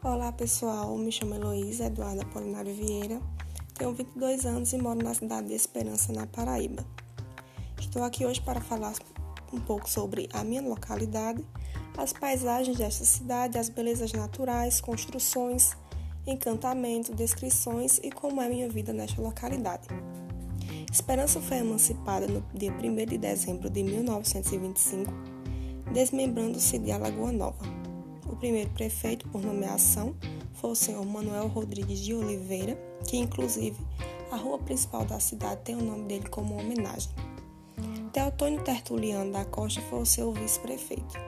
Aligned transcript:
Olá 0.00 0.30
pessoal, 0.30 0.96
me 0.96 1.10
chamo 1.10 1.34
Heloísa 1.34 1.86
Eduarda 1.86 2.24
Polinário 2.26 2.72
Vieira, 2.72 3.20
tenho 3.76 3.92
22 3.92 4.46
anos 4.46 4.72
e 4.72 4.78
moro 4.78 5.02
na 5.02 5.12
cidade 5.12 5.48
de 5.48 5.54
Esperança, 5.54 6.12
na 6.12 6.24
Paraíba. 6.24 6.86
Estou 7.80 8.04
aqui 8.04 8.24
hoje 8.24 8.40
para 8.40 8.60
falar 8.60 8.94
um 9.52 9.58
pouco 9.58 9.90
sobre 9.90 10.28
a 10.32 10.44
minha 10.44 10.62
localidade, 10.62 11.44
as 11.96 12.12
paisagens 12.12 12.78
desta 12.78 13.04
cidade, 13.04 13.58
as 13.58 13.68
belezas 13.68 14.12
naturais, 14.12 14.80
construções, 14.80 15.76
encantamento, 16.24 17.12
descrições 17.12 17.98
e 17.98 18.12
como 18.12 18.40
é 18.40 18.48
minha 18.48 18.68
vida 18.68 18.92
nesta 18.92 19.20
localidade. 19.20 19.88
Esperança 20.92 21.40
foi 21.40 21.56
emancipada 21.56 22.28
no 22.28 22.40
dia 22.54 22.72
1 22.72 23.04
de 23.04 23.18
dezembro 23.18 23.68
de 23.68 23.82
1925, 23.82 25.12
desmembrando-se 25.92 26.78
de 26.78 26.92
Alagoa 26.92 27.32
Nova. 27.32 27.77
Primeiro 28.38 28.70
prefeito 28.70 29.28
por 29.28 29.42
nomeação 29.42 30.14
foi 30.54 30.70
o 30.70 30.74
senhor 30.74 31.04
Manuel 31.04 31.48
Rodrigues 31.48 31.98
de 31.98 32.14
Oliveira, 32.14 32.78
que 33.06 33.16
inclusive 33.16 33.76
a 34.30 34.36
rua 34.36 34.58
principal 34.58 35.04
da 35.04 35.18
cidade 35.18 35.62
tem 35.64 35.74
o 35.74 35.82
nome 35.82 36.04
dele 36.04 36.28
como 36.28 36.58
homenagem. 36.58 37.10
Teotônio 38.12 38.62
Tertuliano 38.62 39.32
da 39.32 39.44
Costa 39.44 39.80
foi 39.82 40.00
o 40.00 40.06
seu 40.06 40.32
vice-prefeito. 40.32 41.18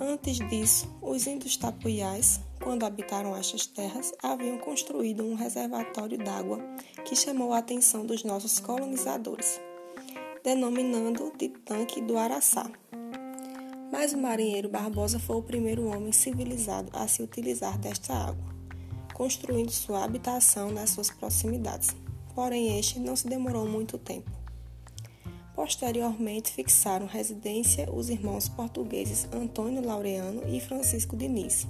Antes 0.00 0.38
disso, 0.48 0.88
os 1.00 1.26
índios 1.26 1.56
tapuiais, 1.56 2.40
quando 2.62 2.84
habitaram 2.84 3.34
estas 3.34 3.66
terras, 3.66 4.12
haviam 4.22 4.58
construído 4.58 5.24
um 5.24 5.34
reservatório 5.34 6.18
d'água 6.18 6.58
que 7.04 7.16
chamou 7.16 7.52
a 7.52 7.58
atenção 7.58 8.04
dos 8.04 8.22
nossos 8.22 8.60
colonizadores, 8.60 9.60
denominando 10.44 11.32
de 11.36 11.48
Tanque 11.48 12.00
do 12.00 12.18
Araçá. 12.18 12.70
Mas 13.98 14.12
o 14.12 14.18
marinheiro 14.18 14.68
Barbosa 14.68 15.18
foi 15.18 15.36
o 15.36 15.42
primeiro 15.42 15.86
homem 15.86 16.12
civilizado 16.12 16.90
a 16.92 17.08
se 17.08 17.22
utilizar 17.22 17.78
desta 17.78 18.12
água, 18.12 18.44
construindo 19.14 19.70
sua 19.70 20.04
habitação 20.04 20.70
nas 20.70 20.90
suas 20.90 21.08
proximidades. 21.08 21.96
Porém, 22.34 22.78
este 22.78 23.00
não 23.00 23.16
se 23.16 23.26
demorou 23.26 23.66
muito 23.66 23.96
tempo. 23.96 24.30
Posteriormente, 25.54 26.52
fixaram 26.52 27.06
residência 27.06 27.90
os 27.90 28.10
irmãos 28.10 28.50
portugueses 28.50 29.26
Antônio 29.32 29.82
Laureano 29.82 30.42
e 30.46 30.60
Francisco 30.60 31.16
Diniz, 31.16 31.66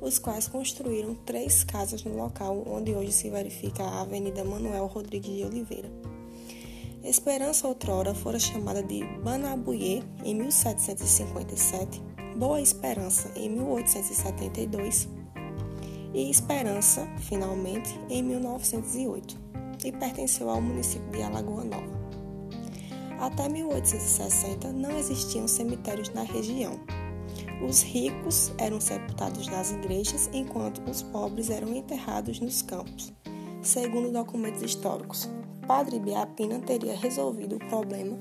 os 0.00 0.20
quais 0.20 0.46
construíram 0.46 1.16
três 1.26 1.64
casas 1.64 2.04
no 2.04 2.14
local 2.16 2.62
onde 2.68 2.94
hoje 2.94 3.10
se 3.10 3.28
verifica 3.28 3.82
a 3.82 4.02
Avenida 4.02 4.44
Manuel 4.44 4.86
Rodrigues 4.86 5.34
de 5.34 5.44
Oliveira. 5.44 5.90
Esperança 7.04 7.66
outrora 7.66 8.14
fora 8.14 8.38
chamada 8.38 8.80
de 8.80 9.04
Banabuie 9.24 10.04
em 10.24 10.36
1757, 10.36 12.00
Boa 12.36 12.60
Esperança 12.60 13.32
em 13.34 13.50
1872 13.50 15.08
e 16.14 16.30
Esperança, 16.30 17.04
finalmente, 17.18 17.98
em 18.08 18.22
1908, 18.22 19.36
e 19.84 19.90
pertenceu 19.90 20.48
ao 20.48 20.62
município 20.62 21.10
de 21.10 21.22
Alagoa 21.22 21.64
Nova. 21.64 22.02
Até 23.18 23.48
1860 23.48 24.72
não 24.72 24.96
existiam 24.96 25.48
cemitérios 25.48 26.08
na 26.10 26.22
região. 26.22 26.78
Os 27.68 27.82
ricos 27.82 28.52
eram 28.58 28.80
sepultados 28.80 29.48
nas 29.48 29.72
igrejas, 29.72 30.30
enquanto 30.32 30.80
os 30.88 31.02
pobres 31.02 31.50
eram 31.50 31.74
enterrados 31.74 32.38
nos 32.38 32.62
campos, 32.62 33.12
segundo 33.60 34.12
documentos 34.12 34.62
históricos. 34.62 35.28
Padre 35.66 36.00
Biapina 36.00 36.58
teria 36.58 36.96
resolvido 36.96 37.56
o 37.56 37.68
problema 37.68 38.18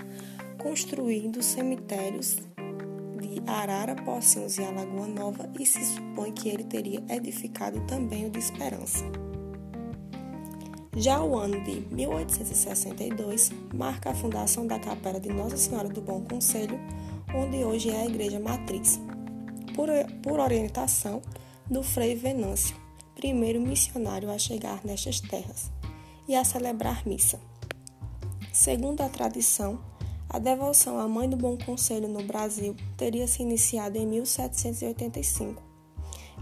construindo 0.57 1.41
cemitérios 1.41 2.37
de 3.19 3.41
Arara, 3.47 3.95
Pocinhos 3.95 4.57
e 4.57 4.63
Alagoa 4.63 5.07
Nova 5.07 5.49
e 5.59 5.65
se 5.65 5.83
supõe 5.83 6.31
que 6.31 6.49
ele 6.49 6.63
teria 6.63 7.03
edificado 7.09 7.79
também 7.87 8.27
o 8.27 8.29
de 8.29 8.39
Esperança. 8.39 9.03
Já 10.95 11.23
o 11.23 11.37
ano 11.37 11.63
de 11.63 11.81
1862 11.93 13.51
marca 13.73 14.11
a 14.11 14.13
fundação 14.13 14.67
da 14.67 14.77
Capela 14.77 15.19
de 15.19 15.29
Nossa 15.29 15.57
Senhora 15.57 15.87
do 15.87 16.01
Bom 16.01 16.21
Conselho, 16.21 16.79
onde 17.33 17.63
hoje 17.63 17.89
é 17.89 18.01
a 18.01 18.05
Igreja 18.05 18.39
Matriz, 18.39 18.99
por, 19.73 19.87
por 20.21 20.39
orientação 20.39 21.21
do 21.69 21.81
Frei 21.81 22.13
Venâncio, 22.13 22.75
primeiro 23.15 23.61
missionário 23.61 24.29
a 24.29 24.37
chegar 24.37 24.81
nestas 24.83 25.21
terras 25.21 25.71
e 26.27 26.35
a 26.35 26.43
celebrar 26.43 27.05
missa. 27.05 27.39
Segundo 28.51 29.01
a 29.01 29.09
tradição, 29.09 29.79
a 30.29 30.39
devoção 30.39 30.97
à 30.97 31.07
Mãe 31.07 31.29
do 31.29 31.35
Bom 31.35 31.57
Conselho 31.57 32.07
no 32.07 32.23
Brasil 32.23 32.75
teria 32.95 33.27
se 33.27 33.41
iniciado 33.41 33.97
em 33.97 34.05
1785, 34.05 35.61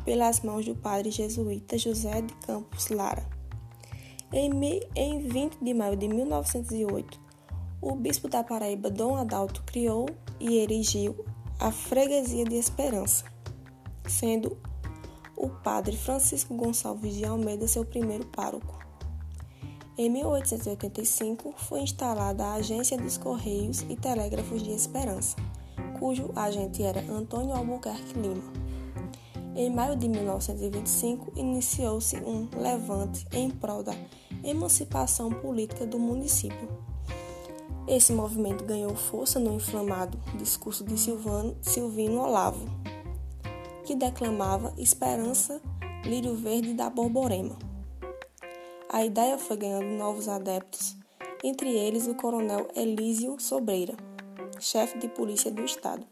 pelas 0.06 0.42
mãos 0.42 0.66
do 0.66 0.76
padre 0.76 1.10
jesuíta 1.10 1.78
José 1.78 2.22
de 2.22 2.34
Campos 2.36 2.90
Lara. 2.90 3.28
Em, 4.32 4.52
em 4.96 5.28
20 5.28 5.58
de 5.64 5.74
maio 5.74 5.98
de 5.98 6.08
1908, 6.08 7.20
o 7.82 7.96
bispo 7.96 8.28
da 8.28 8.44
Paraíba, 8.44 8.92
Dom 8.92 9.16
Adalto, 9.16 9.64
criou 9.64 10.06
e 10.40 10.58
erigiu 10.58 11.26
a 11.60 11.72
Freguesia 11.72 12.46
de 12.46 12.56
Esperança, 12.56 13.26
sendo 14.08 14.58
o 15.36 15.50
padre 15.50 15.98
Francisco 15.98 16.54
Gonçalves 16.56 17.16
de 17.16 17.26
Almeida 17.26 17.68
seu 17.68 17.86
primeiro 17.86 18.26
pároco. 18.28 18.78
Em 20.02 20.10
1885, 20.10 21.56
foi 21.58 21.82
instalada 21.82 22.46
a 22.46 22.54
Agência 22.54 22.98
dos 22.98 23.18
Correios 23.18 23.82
e 23.90 23.98
Telégrafos 23.98 24.64
de 24.64 24.72
Esperança, 24.72 25.36
cujo 26.00 26.32
agente 26.38 26.82
era 26.82 27.02
Antônio 27.12 27.54
Albuquerque 27.54 28.18
Lima. 28.18 28.42
Em 29.58 29.70
maio 29.70 29.98
de 29.98 30.08
1925, 30.08 31.34
iniciou-se 31.38 32.16
um 32.16 32.48
levante 32.58 33.28
em 33.34 33.50
prol 33.50 33.84
da 33.84 33.92
emancipação 34.42 35.32
política 35.32 35.86
do 35.86 36.00
município. 36.00 36.70
Esse 37.86 38.14
movimento 38.14 38.64
ganhou 38.64 38.96
força 38.96 39.38
no 39.38 39.54
inflamado 39.54 40.18
discurso 40.38 40.86
de 40.86 40.98
Silvano, 40.98 41.58
Silvino 41.62 42.22
Olavo, 42.22 42.66
que 43.84 43.96
declamava 43.96 44.74
Esperança, 44.78 45.62
Lírio 46.06 46.36
Verde 46.36 46.74
da 46.74 46.90
Borborema. 46.90 47.69
A 48.92 49.06
ideia 49.06 49.38
foi 49.38 49.56
ganhando 49.56 49.96
novos 50.00 50.28
adeptos, 50.28 50.98
entre 51.44 51.70
eles 51.70 52.08
o 52.08 52.16
coronel 52.16 52.68
Elísio 52.76 53.40
Sobreira, 53.40 53.96
chefe 54.60 54.98
de 54.98 55.08
polícia 55.08 55.52
do 55.52 55.64
estado, 55.64 56.04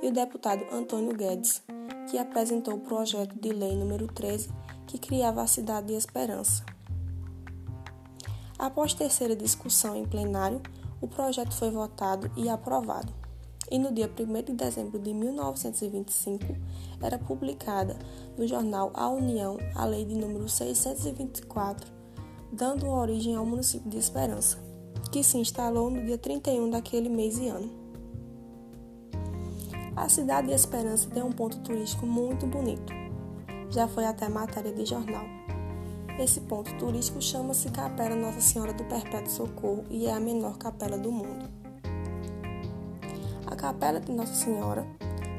e 0.00 0.08
o 0.08 0.12
deputado 0.12 0.64
Antônio 0.72 1.14
Guedes, 1.14 1.62
que 2.10 2.16
apresentou 2.16 2.76
o 2.76 2.80
projeto 2.80 3.38
de 3.38 3.50
lei 3.50 3.76
número 3.76 4.06
13 4.06 4.48
que 4.86 4.96
criava 4.96 5.42
a 5.42 5.46
cidade 5.46 5.88
de 5.88 5.92
Esperança. 5.92 6.64
Após 8.58 8.94
terceira 8.94 9.36
discussão 9.36 9.94
em 9.94 10.06
plenário, 10.06 10.62
o 11.02 11.06
projeto 11.06 11.52
foi 11.52 11.70
votado 11.70 12.32
e 12.38 12.48
aprovado. 12.48 13.12
E 13.70 13.78
no 13.78 13.92
dia 13.92 14.10
1 14.10 14.42
de 14.44 14.52
dezembro 14.54 14.98
de 14.98 15.12
1925 15.12 16.42
era 17.02 17.18
publicada 17.18 17.98
no 18.38 18.46
jornal 18.46 18.90
A 18.94 19.10
União 19.10 19.58
a 19.74 19.84
lei 19.84 20.06
de 20.06 20.14
número 20.14 20.48
624 20.48 22.03
dando 22.54 22.88
origem 22.88 23.34
ao 23.34 23.44
município 23.44 23.90
de 23.90 23.98
Esperança, 23.98 24.58
que 25.10 25.24
se 25.24 25.36
instalou 25.38 25.90
no 25.90 26.04
dia 26.04 26.16
31 26.16 26.70
daquele 26.70 27.08
mês 27.08 27.36
e 27.36 27.48
ano. 27.48 27.68
A 29.96 30.08
cidade 30.08 30.48
de 30.48 30.54
Esperança 30.54 31.10
tem 31.10 31.22
um 31.22 31.32
ponto 31.32 31.58
turístico 31.60 32.06
muito 32.06 32.46
bonito. 32.46 32.92
Já 33.70 33.88
foi 33.88 34.04
até 34.04 34.28
matéria 34.28 34.72
de 34.72 34.86
jornal. 34.86 35.24
Esse 36.18 36.40
ponto 36.42 36.72
turístico 36.78 37.20
chama-se 37.20 37.68
Capela 37.70 38.14
Nossa 38.14 38.40
Senhora 38.40 38.72
do 38.72 38.84
Perpétuo 38.84 39.30
Socorro 39.30 39.84
e 39.90 40.06
é 40.06 40.12
a 40.12 40.20
menor 40.20 40.56
capela 40.56 40.96
do 40.96 41.10
mundo. 41.10 41.50
A 43.46 43.56
Capela 43.56 43.98
de 43.98 44.12
Nossa 44.12 44.34
Senhora 44.34 44.86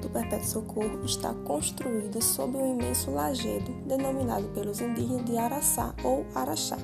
do 0.01 0.09
Perpétuo 0.09 0.45
Socorro 0.45 1.06
está 1.06 1.33
construída 1.33 2.19
sob 2.19 2.57
um 2.57 2.73
imenso 2.73 3.09
lajedo 3.12 3.71
denominado 3.85 4.50
pelos 4.50 4.81
indígenas 4.81 5.23
de 5.25 5.38
Araçá 5.38 5.95
ou 6.03 6.25
Araxá 6.35 6.77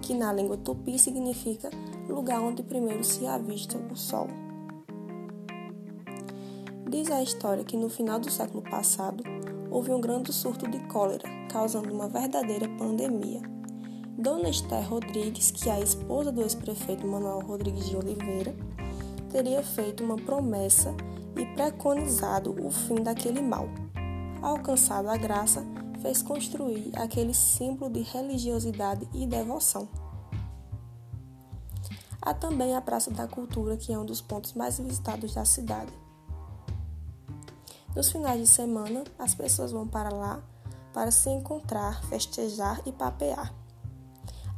que 0.00 0.14
na 0.14 0.32
língua 0.32 0.56
tupi 0.56 0.98
significa 0.98 1.70
lugar 2.08 2.40
onde 2.40 2.62
primeiro 2.62 3.04
se 3.04 3.26
avista 3.26 3.78
o 3.78 3.96
sol. 3.96 4.28
Diz 6.88 7.10
a 7.10 7.22
história 7.22 7.64
que 7.64 7.76
no 7.76 7.88
final 7.88 8.18
do 8.18 8.30
século 8.30 8.62
passado 8.62 9.22
houve 9.70 9.92
um 9.92 10.00
grande 10.00 10.32
surto 10.32 10.68
de 10.68 10.80
cólera, 10.88 11.28
causando 11.48 11.94
uma 11.94 12.08
verdadeira 12.08 12.68
pandemia. 12.76 13.40
Dona 14.18 14.50
Esther 14.50 14.88
Rodrigues, 14.88 15.50
que 15.50 15.70
é 15.70 15.74
a 15.74 15.80
esposa 15.80 16.32
do 16.32 16.42
ex-prefeito 16.42 17.06
Manuel 17.06 17.40
Rodrigues 17.40 17.88
de 17.88 17.96
Oliveira, 17.96 18.54
teria 19.30 19.62
feito 19.62 20.02
uma 20.02 20.16
promessa 20.16 20.94
e 21.38 21.46
preconizado 21.54 22.54
o 22.66 22.70
fim 22.70 22.96
daquele 22.96 23.40
mal. 23.40 23.68
Alcançada 24.42 25.12
a 25.12 25.16
graça, 25.16 25.64
fez 26.00 26.22
construir 26.22 26.90
aquele 26.96 27.34
símbolo 27.34 27.90
de 27.90 28.00
religiosidade 28.02 29.08
e 29.14 29.26
devoção. 29.26 29.88
Há 32.22 32.34
também 32.34 32.74
a 32.74 32.80
Praça 32.80 33.10
da 33.10 33.26
Cultura, 33.26 33.76
que 33.76 33.92
é 33.92 33.98
um 33.98 34.04
dos 34.04 34.20
pontos 34.20 34.52
mais 34.52 34.78
visitados 34.78 35.34
da 35.34 35.44
cidade. 35.44 35.92
Nos 37.94 38.12
finais 38.12 38.40
de 38.40 38.46
semana, 38.46 39.04
as 39.18 39.34
pessoas 39.34 39.72
vão 39.72 39.88
para 39.88 40.10
lá 40.10 40.42
para 40.92 41.10
se 41.10 41.30
encontrar, 41.30 42.02
festejar 42.04 42.80
e 42.84 42.92
papear. 42.92 43.54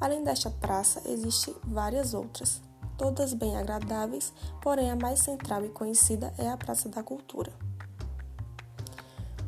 Além 0.01 0.25
desta 0.25 0.51
praça, 0.51 1.03
existem 1.07 1.55
várias 1.65 2.15
outras, 2.15 2.61
todas 2.97 3.33
bem 3.35 3.57
agradáveis, 3.57 4.33
porém 4.61 4.91
a 4.91 4.97
mais 4.97 5.21
central 5.21 5.65
e 5.65 5.69
conhecida 5.69 6.33
é 6.39 6.49
a 6.49 6.57
Praça 6.57 6.89
da 6.89 7.03
Cultura. 7.03 7.53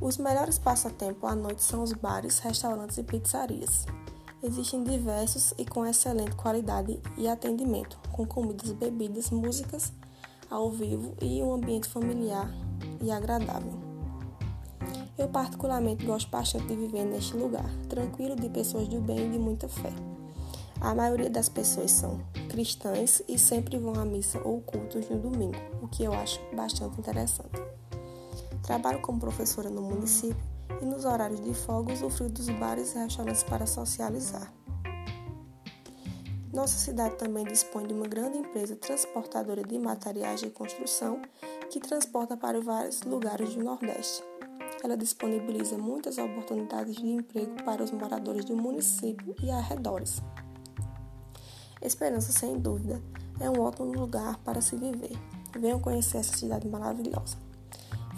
Os 0.04 0.18
melhores 0.18 0.58
passatempos 0.58 1.24
à 1.24 1.34
noite 1.34 1.62
são 1.62 1.82
os 1.82 1.94
bares, 1.94 2.38
restaurantes 2.38 2.98
e 2.98 3.02
pizzarias. 3.02 3.86
Existem 4.42 4.84
diversos 4.84 5.54
e 5.56 5.64
com 5.64 5.86
excelente 5.86 6.36
qualidade 6.36 7.00
e 7.16 7.26
atendimento, 7.26 7.98
com 8.12 8.26
comidas, 8.26 8.70
bebidas, 8.72 9.30
músicas 9.30 9.94
ao 10.50 10.70
vivo 10.70 11.14
e 11.22 11.42
um 11.42 11.54
ambiente 11.54 11.88
familiar 11.88 12.50
e 13.00 13.10
agradável. 13.10 13.72
Eu 15.16 15.28
particularmente 15.28 16.04
gosto 16.04 16.28
bastante 16.28 16.66
de 16.66 16.76
viver 16.76 17.06
neste 17.06 17.34
lugar, 17.34 17.74
tranquilo 17.88 18.36
de 18.36 18.50
pessoas 18.50 18.86
do 18.86 19.00
bem 19.00 19.28
e 19.28 19.30
de 19.30 19.38
muita 19.38 19.70
fé. 19.70 19.92
A 20.82 20.94
maioria 20.94 21.30
das 21.30 21.48
pessoas 21.48 21.90
são 21.90 22.20
cristãs 22.50 23.22
e 23.26 23.38
sempre 23.38 23.78
vão 23.78 23.94
à 23.94 24.04
missa 24.04 24.38
ou 24.44 24.60
cultos 24.60 25.08
no 25.08 25.18
domingo, 25.18 25.56
o 25.80 25.88
que 25.88 26.04
eu 26.04 26.12
acho 26.12 26.38
bastante 26.54 27.00
interessante. 27.00 27.73
Trabalho 28.64 29.00
como 29.00 29.20
professora 29.20 29.68
no 29.68 29.82
município 29.82 30.42
e 30.80 30.84
nos 30.86 31.04
horários 31.04 31.40
de 31.40 31.52
folga 31.52 31.92
usufruo 31.92 32.30
dos 32.30 32.48
bares 32.48 32.94
e 32.94 32.98
restaurantes 32.98 33.42
para 33.42 33.66
socializar. 33.66 34.50
Nossa 36.50 36.78
cidade 36.78 37.16
também 37.16 37.44
dispõe 37.44 37.86
de 37.86 37.92
uma 37.92 38.06
grande 38.06 38.38
empresa 38.38 38.74
transportadora 38.76 39.62
de 39.62 39.78
materiais 39.78 40.40
de 40.40 40.48
construção 40.48 41.20
que 41.68 41.78
transporta 41.78 42.36
para 42.36 42.60
vários 42.60 43.02
lugares 43.02 43.54
do 43.54 43.62
Nordeste. 43.62 44.22
Ela 44.82 44.96
disponibiliza 44.96 45.76
muitas 45.76 46.16
oportunidades 46.16 46.96
de 46.96 47.06
emprego 47.06 47.62
para 47.64 47.82
os 47.82 47.90
moradores 47.90 48.44
do 48.44 48.56
município 48.56 49.34
e 49.42 49.50
arredores. 49.50 50.22
Esperança, 51.82 52.32
sem 52.32 52.58
dúvida, 52.58 53.02
é 53.40 53.50
um 53.50 53.60
ótimo 53.60 53.92
lugar 53.92 54.38
para 54.38 54.62
se 54.62 54.74
viver. 54.76 55.18
Venham 55.58 55.80
conhecer 55.80 56.18
essa 56.18 56.36
cidade 56.36 56.66
maravilhosa. 56.66 57.43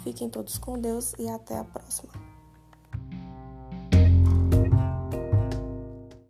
Fiquem 0.07 0.29
todos 0.29 0.57
com 0.57 0.79
Deus 0.79 1.13
e 1.19 1.27
até 1.27 1.57
a 1.57 1.65
próxima. 1.65 2.26